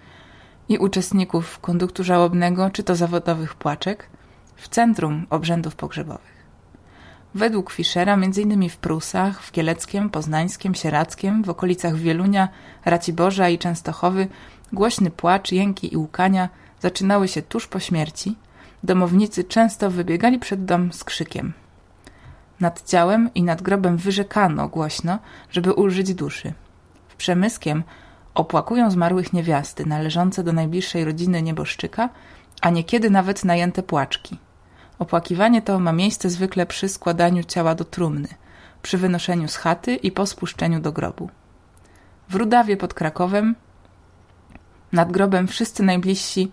i 0.70 0.78
uczestników 0.78 1.60
konduktu 1.60 2.04
żałobnego, 2.04 2.70
czy 2.70 2.84
to 2.84 2.96
zawodowych 2.96 3.56
płaczek, 3.56 4.10
w 4.56 4.68
centrum 4.68 5.28
obrzędów 5.30 5.75
pogrzebowych. 5.75 6.42
Według 7.36 7.72
Fischera, 7.72 8.13
m.in. 8.13 8.70
w 8.70 8.78
Prusach, 8.78 9.42
w 9.44 9.51
Kieleckiem, 9.51 10.10
Poznańskiem, 10.10 10.75
Sierackiem, 10.75 11.44
w 11.44 11.50
okolicach 11.50 11.96
Wielunia, 11.96 12.50
Raciborza 12.86 13.50
i 13.50 13.58
Częstochowy 13.58 14.28
głośny 14.74 15.12
płacz, 15.12 15.51
jęki 15.51 15.94
i 15.94 15.98
łkania 15.98 16.50
zaczynały 16.80 17.28
się 17.28 17.42
tuż 17.42 17.68
po 17.68 17.80
śmierci. 17.80 18.36
Domownicy 18.84 19.44
często 19.44 19.92
wybiegali 19.92 20.40
przed 20.40 20.66
dom 20.66 20.94
z 20.94 21.04
krzykiem. 21.04 21.54
Nad 22.60 22.90
ciałem 22.90 23.30
i 23.36 23.44
nad 23.44 23.62
grobem 23.62 23.98
wyrzekano 23.98 24.68
głośno, 24.68 25.20
żeby 25.51 25.74
ulżyć 25.74 26.13
duszy. 26.13 26.54
W 27.08 27.16
Przemyskiem 27.16 27.84
opłakują 28.34 28.92
zmarłych 28.92 29.34
niewiasty 29.34 29.86
należące 29.86 30.44
do 30.44 30.54
najbliższej 30.54 31.06
rodziny 31.06 31.42
nieboszczyka, 31.42 32.10
a 32.62 32.70
niekiedy 32.70 33.10
nawet 33.10 33.46
najęte 33.46 33.84
płaczki. 33.84 34.38
Opłakiwanie 35.00 35.62
to 35.62 35.80
ma 35.80 35.94
miejsce 35.94 36.30
zwykle 36.30 36.66
przy 36.66 36.90
składaniu 36.90 37.44
ciała 37.44 37.75
do 37.75 37.86
trumny, 37.86 38.28
przy 38.82 38.98
wynoszeniu 38.98 39.48
z 39.48 39.56
chaty 39.56 39.96
i 39.96 40.12
po 40.12 40.25
spuszczeniu 40.25 40.80
do 40.80 40.92
grobu. 40.92 41.30
W 42.30 42.36
Rudawie 42.36 42.78
pod 42.78 42.94
Krakowem 42.94 43.56
nad 44.91 45.12
grobem 45.12 45.48
wszyscy 45.48 45.83
najbliżsi 45.83 46.51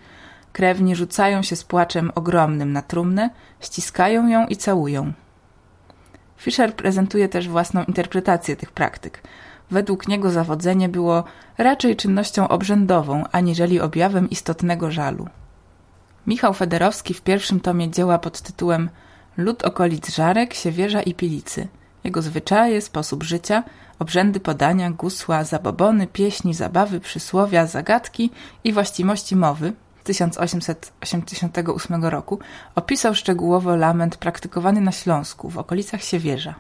krewni 0.53 0.97
rzucają 0.97 1.43
się 1.43 1.57
z 1.57 1.65
płaczem 1.65 2.13
ogromnym 2.15 2.73
na 2.73 2.83
trumnę, 2.83 3.31
ściskają 3.61 4.29
ją 4.29 4.47
i 4.47 4.57
całują. 4.57 5.13
Fischer 6.37 6.75
prezentuje 6.75 7.29
też 7.29 7.49
własną 7.49 7.85
interpretację 7.85 8.57
tych 8.57 8.73
praktyk. 8.73 9.23
Według 9.71 10.09
niego 10.09 10.31
zawodzenie 10.31 10.89
było 10.89 11.25
raczej 11.59 11.97
czynnością 11.97 12.49
obrzędową, 12.49 13.25
aniżeli 13.33 13.81
objawem 13.81 14.31
istotnego 14.31 14.91
żalu. 14.91 15.29
Michał 16.27 16.55
Federowski 16.55 17.15
w 17.15 17.23
pierwszym 17.23 17.61
tomie 17.61 17.91
dzieła 17.91 18.19
pod 18.19 18.41
tytułem 18.41 18.91
Lud 19.37 19.63
okolic 19.65 20.15
Żarek, 20.15 20.55
Siewierza 20.55 21.03
i 21.03 21.15
Pilicy. 21.15 21.69
Jego 22.09 22.23
zwyczaje, 22.23 22.81
sposób 22.81 23.23
życia, 23.23 23.65
obrzędy 23.99 24.41
podania, 24.41 24.91
gusła, 24.91 25.45
zabobony, 25.45 26.07
pieśni, 26.07 26.55
zabawy, 26.55 27.01
przysłowia, 27.01 27.67
zagadki 27.67 28.31
i 28.65 28.73
właściwości 28.73 29.37
mowy 29.37 29.73
1888 30.05 32.05
roku 32.05 32.39
opisał 32.75 33.15
szczegółowo 33.15 33.77
lament 33.77 34.17
praktykowany 34.17 34.81
na 34.81 34.93
Śląsku 34.93 35.51
w 35.51 35.59
okolicach 35.59 36.03
Siewierza. 36.03 36.55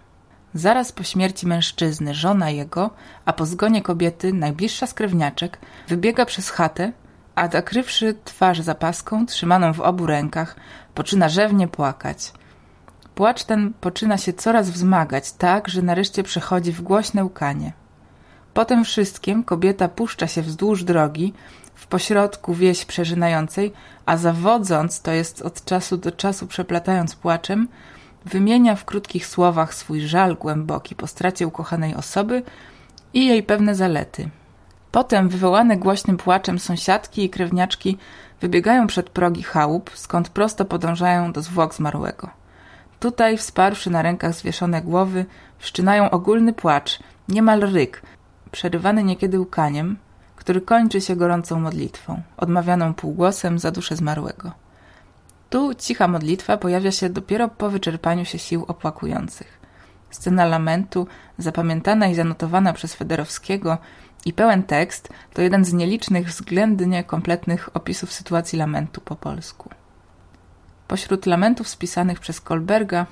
Zaraz 0.55 0.93
po 0.93 1.03
śmierci 1.03 1.47
mężczyzny 1.47 2.15
żona 2.15 2.51
jego, 2.51 2.91
a 3.25 3.33
po 3.33 3.47
zgonie 3.47 3.83
kobiety 3.83 4.33
najbliższa 4.33 4.87
z 4.87 4.95
krewniaczek, 4.95 5.59
wybiega 5.89 6.25
przez 6.25 6.51
chatę, 6.51 6.93
a 7.35 7.49
zakrywszy 7.49 8.15
twarz 8.25 8.61
zapaską, 8.61 9.27
trzymaną 9.27 9.73
w 9.73 9.81
obu 9.81 10.07
rękach, 10.07 10.57
poczyna 10.95 11.29
rzewnie 11.29 11.69
płakać. 11.69 12.33
Płacz 13.19 13.45
ten 13.45 13.73
poczyna 13.81 14.19
się 14.19 14.33
coraz 14.33 14.71
wzmagać, 14.71 15.33
tak, 15.33 15.69
że 15.69 15.83
nareszcie 15.83 16.23
przechodzi 16.23 16.73
w 16.73 16.83
głośne 16.83 17.25
łkanie. 17.25 17.73
Potem 18.55 18.85
wszystkim 18.85 19.45
kobieta 19.45 19.89
puszcza 19.89 20.27
się 20.27 20.43
wzdłuż 20.43 20.85
drogi, 20.85 21.33
w 21.75 21.87
pośrodku 21.87 22.55
wieś 22.55 22.85
przeżynającej, 22.85 23.73
a 24.07 24.17
zawodząc, 24.17 25.03
to 25.03 25.13
jest 25.13 25.43
od 25.43 25.65
czasu 25.65 25.97
do 25.97 26.13
czasu 26.13 26.47
przeplatając 26.47 27.17
płaczem, 27.17 27.69
wymienia 28.25 28.77
w 28.77 28.85
krótkich 28.85 29.27
słowach 29.27 29.75
swój 29.75 30.01
żal 30.01 30.37
głęboki 30.37 30.95
po 30.95 31.07
stracie 31.07 31.47
ukochanej 31.47 31.95
osoby 31.95 32.43
i 33.15 33.27
jej 33.27 33.43
pewne 33.43 33.75
zalety. 33.75 34.31
Potem 34.93 35.29
wywołane 35.29 35.77
głośnym 35.77 36.17
płaczem 36.17 36.59
sąsiadki 36.59 37.25
i 37.25 37.31
krewniaczki 37.31 37.99
wybiegają 38.41 38.87
przed 38.87 39.11
progi 39.11 39.43
chałup, 39.43 39.91
skąd 39.95 40.29
prosto 40.29 40.65
podążają 40.65 41.33
do 41.33 41.43
zwłok 41.43 41.75
zmarłego. 41.75 42.38
Tutaj, 43.01 43.39
wsparłszy 43.39 43.91
na 43.91 44.03
rękach 44.03 44.35
zwieszone 44.35 44.83
głowy, 44.83 45.27
wszczynają 45.59 46.11
ogólny 46.11 46.53
płacz, 46.53 46.99
niemal 47.29 47.61
ryk, 47.61 48.03
przerywany 48.51 49.05
niekiedy 49.05 49.41
łkaniem, 49.41 49.97
który 50.37 50.61
kończy 50.61 51.01
się 51.01 51.17
gorącą 51.17 51.61
modlitwą, 51.61 52.23
odmawianą 52.37 52.95
półgłosem 52.95 53.59
za 53.59 53.71
duszę 53.71 53.97
zmarłego. 53.97 54.53
Tu 55.51 55.75
cicha 55.75 56.09
modlitwa 56.09 56.57
pojawia 56.57 56.93
się 56.93 57.11
dopiero 57.11 57.49
po 57.49 57.71
wyczerpaniu 57.71 58.25
się 58.25 58.39
sił 58.39 58.65
opłakujących. 58.69 59.59
Scena 60.11 60.45
lamentu, 60.45 61.07
zapamiętana 61.39 62.07
i 62.07 62.15
zanotowana 62.15 62.73
przez 62.73 62.95
Federowskiego 62.95 63.79
i 64.25 64.33
pełen 64.33 64.63
tekst, 64.63 65.09
to 65.35 65.43
jeden 65.43 65.65
z 65.65 65.73
nielicznych 65.73 66.29
względnie 66.29 67.05
kompletnych 67.05 67.77
opisów 67.77 68.13
sytuacji 68.13 68.59
lamentu 68.59 69.01
po 69.01 69.17
polsku. 69.17 69.71
Pośród 70.89 71.27
lamentów 71.27 71.69
spisanych 71.69 72.21
przez 72.21 72.41
Kolberga 72.41 73.07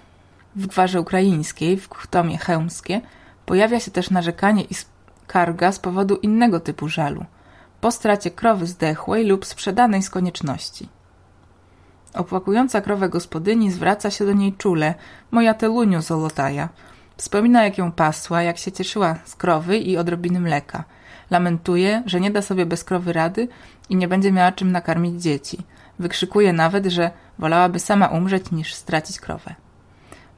w 0.56 0.66
gwarze 0.66 1.00
ukraińskiej, 1.00 1.76
w 1.76 2.06
tomie 2.11 2.38
chełmskie, 2.38 3.00
pojawia 3.47 3.80
się 3.80 3.90
też 3.90 4.11
narzekanie 4.11 4.62
i 4.62 4.75
skarga 4.75 5.73
z 5.73 5.78
powodu 5.78 6.16
innego 6.16 6.61
typu 6.61 6.88
żalu, 6.88 7.25
po 7.80 7.90
stracie 7.90 8.30
krowy 8.30 8.66
zdechłej 8.66 9.26
lub 9.26 9.47
sprzedanej 9.47 10.02
z 10.02 10.11
konieczności. 10.11 10.88
Opłakująca 12.14 12.80
krowę 12.80 13.09
gospodyni 13.09 13.71
zwraca 13.71 14.11
się 14.11 14.26
do 14.26 14.33
niej 14.33 14.52
czule, 14.52 14.95
moja 15.30 15.54
teluniu 15.54 16.02
zolotaja. 16.02 16.68
Wspomina, 17.16 17.64
jak 17.64 17.78
ją 17.78 17.92
pasła, 17.92 18.42
jak 18.42 18.59
się 18.59 18.73
cieszyła 18.73 19.16
z 19.25 19.35
krowy 19.35 19.78
i 19.78 19.97
odrobiny 19.97 20.40
mleka. 20.40 20.85
Lamentuje, 21.30 22.02
że 22.06 22.21
nie 22.21 22.30
da 22.30 22.42
sobie 22.42 22.66
bez 22.66 22.85
krowy 22.85 23.12
rady 23.12 23.49
i 23.88 23.97
nie 23.97 24.09
będzie 24.09 24.33
miała 24.33 24.52
czym 24.52 24.73
nakarmić 24.73 25.23
dzieci. 25.23 25.59
Wykrzykuje 25.99 26.52
nawet, 26.52 26.87
że 26.87 27.11
Wolałaby 27.38 27.81
sama 27.81 28.07
umrzeć 28.07 28.50
niż 28.50 28.75
stracić 28.75 29.21
krowę. 29.21 29.55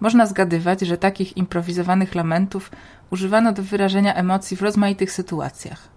Można 0.00 0.26
zgadywać, 0.26 0.80
że 0.80 0.98
takich 0.98 1.36
improwizowanych 1.36 2.14
lamentów 2.14 2.70
używano 3.10 3.52
do 3.52 3.62
wyrażenia 3.62 4.14
emocji 4.14 4.56
w 4.56 4.62
rozmaitych 4.62 5.12
sytuacjach. 5.12 5.88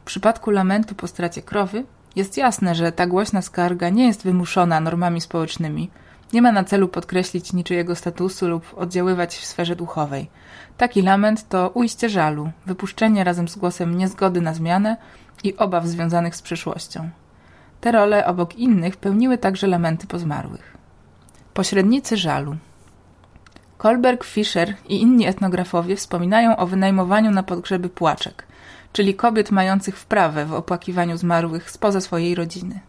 W 0.00 0.04
przypadku 0.04 0.50
lamentu 0.50 0.94
po 0.94 1.06
stracie 1.06 1.42
krowy 1.42 1.84
jest 2.16 2.36
jasne, 2.36 2.74
że 2.74 2.92
ta 2.92 3.06
głośna 3.06 3.42
skarga 3.42 3.88
nie 3.88 4.06
jest 4.06 4.22
wymuszona 4.22 4.80
normami 4.80 5.20
społecznymi, 5.20 5.90
nie 6.32 6.42
ma 6.42 6.52
na 6.52 6.64
celu 6.64 6.88
podkreślić 6.88 7.52
niczyjego 7.52 7.94
statusu 7.94 8.48
lub 8.48 8.74
oddziaływać 8.76 9.36
w 9.36 9.44
sferze 9.44 9.76
duchowej. 9.76 10.30
Taki 10.76 11.02
lament 11.02 11.48
to 11.48 11.68
ujście 11.68 12.08
żalu, 12.08 12.50
wypuszczenie 12.66 13.24
razem 13.24 13.48
z 13.48 13.56
głosem 13.56 13.98
niezgody 13.98 14.40
na 14.40 14.54
zmianę 14.54 14.96
i 15.44 15.56
obaw 15.56 15.86
związanych 15.86 16.36
z 16.36 16.42
przyszłością. 16.42 17.10
Te 17.82 17.92
role 17.92 18.26
obok 18.26 18.56
innych 18.56 18.96
pełniły 18.96 19.38
także 19.38 19.66
lamenty 19.66 20.06
pozmarłych. 20.06 20.76
Pośrednicy 21.54 22.16
żalu. 22.16 22.56
Kolberg, 23.78 24.24
Fischer 24.24 24.74
i 24.88 25.00
inni 25.00 25.26
etnografowie 25.26 25.96
wspominają 25.96 26.56
o 26.56 26.66
wynajmowaniu 26.66 27.30
na 27.30 27.42
pogrzeby 27.42 27.88
płaczek, 27.88 28.46
czyli 28.92 29.14
kobiet 29.14 29.50
mających 29.50 29.98
wprawę 29.98 30.46
w 30.46 30.52
opłakiwaniu 30.52 31.16
zmarłych 31.16 31.70
spoza 31.70 32.00
swojej 32.00 32.34
rodziny. 32.34 32.80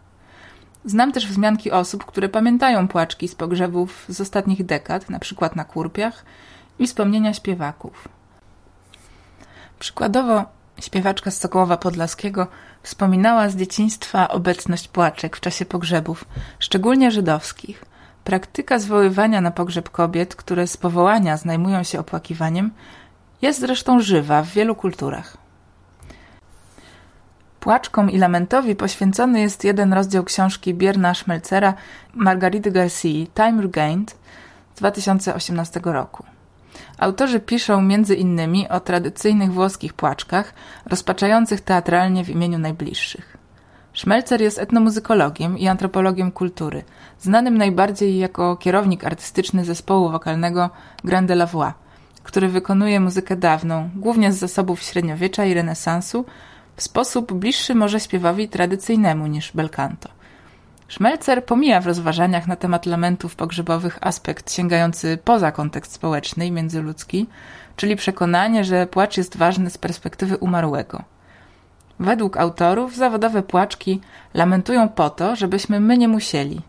Znam 0.84 1.12
też 1.12 1.26
wzmianki 1.28 1.70
osób, 1.70 2.04
które 2.04 2.28
pamiętają 2.28 2.88
płaczki 2.88 3.28
z 3.28 3.34
pogrzebów 3.34 4.04
z 4.08 4.20
ostatnich 4.20 4.66
dekad, 4.66 5.10
na 5.10 5.18
przykład 5.18 5.56
na 5.56 5.64
Kurpiach, 5.64 6.24
i 6.78 6.86
wspomnienia 6.86 7.34
śpiewaków. 7.34 8.08
Przykładowo 9.78 10.44
śpiewaczka 10.80 11.30
z 11.30 11.40
Sokołowa 11.40 11.76
Podlaskiego 11.76 12.46
Wspominała 12.84 13.48
z 13.48 13.56
dzieciństwa 13.56 14.28
obecność 14.28 14.88
płaczek 14.88 15.36
w 15.36 15.40
czasie 15.40 15.64
pogrzebów, 15.64 16.24
szczególnie 16.58 17.10
żydowskich. 17.10 17.84
Praktyka 18.24 18.78
zwoływania 18.78 19.40
na 19.40 19.50
pogrzeb 19.50 19.90
kobiet, 19.90 20.34
które 20.34 20.66
z 20.66 20.76
powołania 20.76 21.36
znajmują 21.36 21.82
się 21.82 22.00
opłakiwaniem, 22.00 22.70
jest 23.42 23.60
zresztą 23.60 24.00
żywa 24.00 24.42
w 24.42 24.48
wielu 24.48 24.74
kulturach. 24.74 25.36
Płaczkom 27.60 28.10
i 28.10 28.18
lamentowi 28.18 28.76
poświęcony 28.76 29.40
jest 29.40 29.64
jeden 29.64 29.92
rozdział 29.92 30.24
książki 30.24 30.74
Bierna 30.74 31.14
Schmelzera 31.14 31.74
Margarity 32.14 32.70
Garcia 32.70 33.26
Time 33.34 33.62
Regained 33.62 34.16
z 34.74 34.78
2018 34.78 35.80
roku. 35.84 36.33
Autorzy 36.98 37.40
piszą 37.40 37.82
między 37.82 38.14
innymi 38.14 38.68
o 38.68 38.80
tradycyjnych 38.80 39.52
włoskich 39.52 39.92
płaczkach, 39.92 40.54
rozpaczających 40.86 41.60
teatralnie 41.60 42.24
w 42.24 42.28
imieniu 42.28 42.58
najbliższych. 42.58 43.36
Schmelzer 43.94 44.40
jest 44.40 44.58
etnomuzykologiem 44.58 45.58
i 45.58 45.68
antropologiem 45.68 46.32
kultury, 46.32 46.84
znanym 47.20 47.58
najbardziej 47.58 48.18
jako 48.18 48.56
kierownik 48.56 49.04
artystyczny 49.04 49.64
zespołu 49.64 50.10
wokalnego 50.10 50.70
Grand 51.04 51.28
de 51.28 51.34
la 51.34 51.46
Voix, 51.46 51.74
który 52.22 52.48
wykonuje 52.48 53.00
muzykę 53.00 53.36
dawną, 53.36 53.90
głównie 53.96 54.32
z 54.32 54.38
zasobów 54.38 54.82
średniowiecza 54.82 55.44
i 55.44 55.54
renesansu, 55.54 56.24
w 56.76 56.82
sposób 56.82 57.32
bliższy 57.32 57.74
może 57.74 58.00
śpiewowi 58.00 58.48
tradycyjnemu 58.48 59.26
niż 59.26 59.52
bel 59.52 59.70
canto. 59.70 60.08
Szmelcer 60.94 61.44
pomija 61.44 61.80
w 61.80 61.86
rozważaniach 61.86 62.46
na 62.46 62.56
temat 62.56 62.86
lamentów 62.86 63.36
pogrzebowych 63.36 63.98
aspekt 64.00 64.52
sięgający 64.52 65.18
poza 65.24 65.52
kontekst 65.52 65.92
społeczny 65.92 66.46
i 66.46 66.52
międzyludzki, 66.52 67.26
czyli 67.76 67.96
przekonanie, 67.96 68.64
że 68.64 68.86
płacz 68.86 69.16
jest 69.16 69.36
ważny 69.36 69.70
z 69.70 69.78
perspektywy 69.78 70.36
umarłego. 70.36 71.02
Według 71.98 72.36
autorów 72.36 72.96
zawodowe 72.96 73.42
płaczki 73.42 74.00
lamentują 74.34 74.88
po 74.88 75.10
to, 75.10 75.36
żebyśmy 75.36 75.80
my 75.80 75.98
nie 75.98 76.08
musieli. 76.08 76.60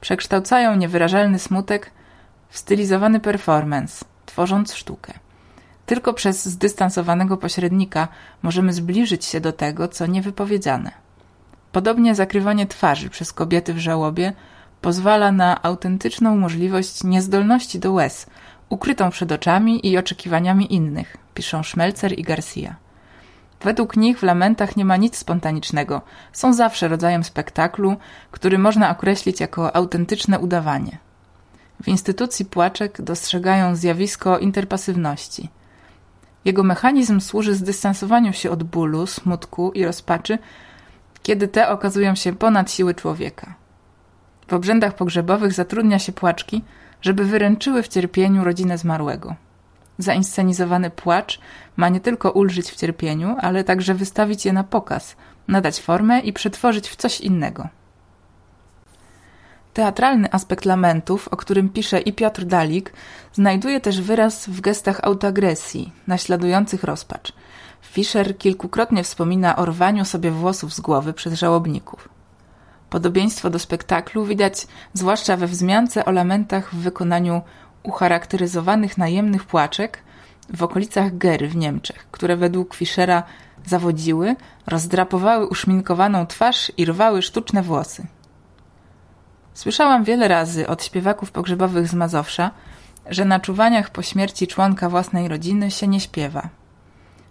Przekształcają 0.00 0.76
niewyrażalny 0.76 1.38
smutek 1.38 1.90
w 2.48 2.58
stylizowany 2.58 3.20
performance, 3.20 4.04
tworząc 4.26 4.74
sztukę. 4.74 5.12
Tylko 5.86 6.14
przez 6.14 6.44
zdystansowanego 6.44 7.36
pośrednika 7.36 8.08
możemy 8.42 8.72
zbliżyć 8.72 9.24
się 9.24 9.40
do 9.40 9.52
tego, 9.52 9.88
co 9.88 10.06
niewypowiedziane. 10.06 11.03
Podobnie 11.74 12.14
zakrywanie 12.14 12.66
twarzy 12.66 13.10
przez 13.10 13.32
kobiety 13.32 13.74
w 13.74 13.78
żałobie 13.78 14.32
pozwala 14.80 15.32
na 15.32 15.62
autentyczną 15.62 16.36
możliwość 16.36 17.04
niezdolności 17.04 17.78
do 17.78 17.92
łez, 17.92 18.26
ukrytą 18.68 19.10
przed 19.10 19.32
oczami 19.32 19.86
i 19.86 19.98
oczekiwaniami 19.98 20.74
innych, 20.74 21.16
piszą 21.34 21.62
Schmelzer 21.62 22.18
i 22.18 22.22
Garcia. 22.22 22.76
Według 23.60 23.96
nich 23.96 24.18
w 24.18 24.22
lamentach 24.22 24.76
nie 24.76 24.84
ma 24.84 24.96
nic 24.96 25.16
spontanicznego, 25.16 26.02
są 26.32 26.52
zawsze 26.52 26.88
rodzajem 26.88 27.24
spektaklu, 27.24 27.96
który 28.30 28.58
można 28.58 28.90
określić 28.90 29.40
jako 29.40 29.76
autentyczne 29.76 30.38
udawanie. 30.38 30.98
W 31.82 31.88
instytucji 31.88 32.44
płaczek 32.44 33.02
dostrzegają 33.02 33.76
zjawisko 33.76 34.38
interpasywności. 34.38 35.48
Jego 36.44 36.62
mechanizm 36.62 37.20
służy 37.20 37.54
zdystansowaniu 37.54 38.32
się 38.32 38.50
od 38.50 38.62
bólu, 38.62 39.06
smutku 39.06 39.72
i 39.72 39.84
rozpaczy, 39.84 40.38
kiedy 41.24 41.48
te 41.48 41.68
okazują 41.68 42.14
się 42.14 42.32
ponad 42.32 42.72
siły 42.72 42.94
człowieka. 42.94 43.54
W 44.48 44.52
obrzędach 44.52 44.94
pogrzebowych 44.94 45.52
zatrudnia 45.52 45.98
się 45.98 46.12
płaczki, 46.12 46.62
żeby 47.02 47.24
wyręczyły 47.24 47.82
w 47.82 47.88
cierpieniu 47.88 48.44
rodzinę 48.44 48.78
zmarłego. 48.78 49.34
Zainscenizowany 49.98 50.90
płacz 50.90 51.40
ma 51.76 51.88
nie 51.88 52.00
tylko 52.00 52.30
ulżyć 52.30 52.70
w 52.70 52.76
cierpieniu, 52.76 53.36
ale 53.40 53.64
także 53.64 53.94
wystawić 53.94 54.46
je 54.46 54.52
na 54.52 54.64
pokaz, 54.64 55.16
nadać 55.48 55.80
formę 55.80 56.20
i 56.20 56.32
przetworzyć 56.32 56.88
w 56.88 56.96
coś 56.96 57.20
innego. 57.20 57.68
Teatralny 59.74 60.32
aspekt 60.32 60.64
lamentów, 60.64 61.28
o 61.28 61.36
którym 61.36 61.68
pisze 61.68 62.00
i 62.00 62.12
Piotr 62.12 62.44
Dalik, 62.44 62.92
znajduje 63.32 63.80
też 63.80 64.00
wyraz 64.00 64.48
w 64.48 64.60
gestach 64.60 65.00
autoagresji, 65.02 65.92
naśladujących 66.06 66.84
rozpacz. 66.84 67.32
Fischer 67.94 68.38
kilkukrotnie 68.38 69.04
wspomina 69.04 69.56
o 69.56 69.64
rwaniu 69.64 70.04
sobie 70.04 70.30
włosów 70.30 70.74
z 70.74 70.80
głowy 70.80 71.12
przez 71.12 71.34
żałobników. 71.34 72.08
Podobieństwo 72.90 73.50
do 73.50 73.58
spektaklu 73.58 74.24
widać 74.24 74.66
zwłaszcza 74.92 75.36
we 75.36 75.46
wzmiance 75.46 76.04
o 76.04 76.10
lamentach 76.10 76.74
w 76.74 76.78
wykonaniu 76.78 77.42
ucharakteryzowanych 77.82 78.98
najemnych 78.98 79.44
płaczek 79.44 80.02
w 80.54 80.62
okolicach 80.62 81.18
Gery 81.18 81.48
w 81.48 81.56
Niemczech, 81.56 82.06
które 82.10 82.36
według 82.36 82.74
Fischera 82.74 83.22
zawodziły, 83.66 84.36
rozdrapowały 84.66 85.46
uszminkowaną 85.46 86.26
twarz 86.26 86.72
i 86.76 86.84
rwały 86.84 87.22
sztuczne 87.22 87.62
włosy. 87.62 88.06
Słyszałam 89.52 90.04
wiele 90.04 90.28
razy 90.28 90.68
od 90.68 90.84
śpiewaków 90.84 91.30
pogrzebowych 91.30 91.88
z 91.88 91.94
Mazowsza, 91.94 92.50
że 93.10 93.24
na 93.24 93.40
czuwaniach 93.40 93.90
po 93.90 94.02
śmierci 94.02 94.46
członka 94.46 94.88
własnej 94.88 95.28
rodziny 95.28 95.70
się 95.70 95.86
nie 95.86 96.00
śpiewa. 96.00 96.48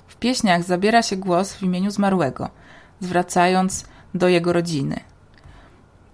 W 0.08 0.16
pieśniach 0.16 0.64
zabiera 0.64 1.02
się 1.02 1.16
głos 1.16 1.54
w 1.54 1.64
imieniu 1.64 1.92
zmarłego, 1.92 2.50
zwracając 3.00 3.86
do 4.14 4.28
jego 4.28 4.54
rodziny. 4.54 5.00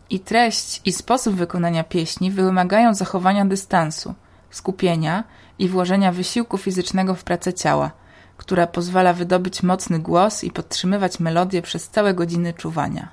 I 0.10 0.20
treść 0.20 0.82
i 0.86 0.92
sposób 0.92 1.36
wykonania 1.36 1.84
pieśni 1.84 2.32
wymagają 2.32 2.94
zachowania 2.94 3.46
dystansu, 3.46 4.14
skupienia 4.50 5.24
i 5.60 5.68
włożenia 5.68 6.12
wysiłku 6.12 6.58
fizycznego 6.58 7.16
w 7.16 7.24
pracę 7.24 7.54
ciała, 7.54 7.92
która 8.38 8.68
pozwala 8.68 9.14
wydobyć 9.14 9.64
mocny 9.64 10.00
głos 10.00 10.44
i 10.44 10.52
podtrzymywać 10.52 11.20
melodię 11.20 11.62
przez 11.62 11.90
całe 11.90 12.14
godziny 12.14 12.54
czuwania. 12.54 13.10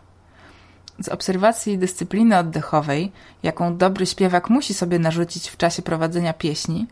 Z 1.01 1.09
obserwacji 1.09 1.79
dyscypliny 1.79 2.39
oddechowej, 2.39 3.13
jaką 3.43 3.77
dobry 3.77 4.07
śpiewak 4.07 4.51
musi 4.51 4.75
sobie 4.75 4.99
narzucić 4.99 5.49
w 5.49 5.57
czasie 5.57 5.83
prowadzenia 5.83 6.33
pieśni, 6.33 6.87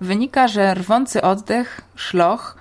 wynika, 0.00 0.48
że 0.48 0.74
rwący 0.74 1.22
oddech, 1.22 1.80
szloch, 1.94 2.56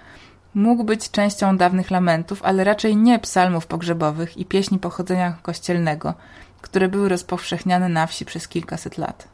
mógł 0.54 0.84
być 0.84 1.12
częścią 1.12 1.58
dawnych 1.58 1.92
lamentów, 1.92 2.44
ale 2.44 2.64
raczej 2.64 2.96
nie 2.96 3.20
psalmów 3.20 3.68
pogrzebowych 3.68 4.38
i 4.38 4.46
pieśni 4.46 4.80
pochodzenia 4.80 5.38
kościelnego, 5.42 6.14
które 6.62 6.88
były 6.88 7.10
rozpowszechniane 7.10 7.90
na 7.90 8.08
wsi 8.08 8.26
przez 8.26 8.48
kilkaset 8.48 8.98
lat. 8.98 9.28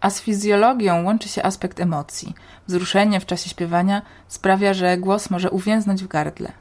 A 0.00 0.10
z 0.10 0.20
fizjologią 0.20 1.04
łączy 1.04 1.28
się 1.28 1.42
aspekt 1.42 1.80
emocji. 1.80 2.34
Wzruszenie 2.66 3.20
w 3.20 3.26
czasie 3.26 3.50
śpiewania 3.50 4.02
sprawia, 4.28 4.74
że 4.74 4.96
głos 4.96 5.30
może 5.30 5.50
uwięznąć 5.50 6.04
w 6.04 6.08
gardle. 6.08 6.52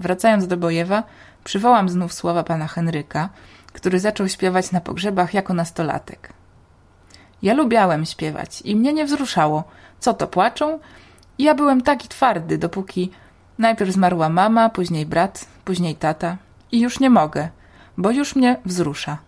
Wracając 0.00 0.46
do 0.46 0.56
Bojewa, 0.56 1.02
Przywołam 1.44 1.88
znów 1.88 2.12
słowa 2.12 2.44
pana 2.44 2.66
Henryka, 2.66 3.28
który 3.72 4.00
zaczął 4.00 4.28
śpiewać 4.28 4.72
na 4.72 4.80
pogrzebach 4.80 5.34
jako 5.34 5.54
nastolatek. 5.54 6.32
Ja 7.42 7.54
lubiałem 7.54 8.06
śpiewać 8.06 8.62
i 8.62 8.76
mnie 8.76 8.92
nie 8.92 9.04
wzruszało. 9.04 9.64
Co 10.00 10.14
to 10.14 10.26
płaczą? 10.26 10.78
Ja 11.38 11.54
byłem 11.54 11.82
taki 11.82 12.08
twardy, 12.08 12.58
dopóki 12.58 13.10
najpierw 13.58 13.92
zmarła 13.92 14.28
mama, 14.28 14.68
później 14.68 15.06
brat, 15.06 15.46
później 15.64 15.94
tata 15.94 16.36
i 16.72 16.80
już 16.80 17.00
nie 17.00 17.10
mogę, 17.10 17.48
bo 17.96 18.10
już 18.10 18.36
mnie 18.36 18.56
wzrusza. 18.64 19.18